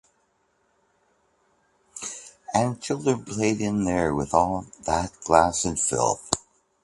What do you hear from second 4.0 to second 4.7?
with all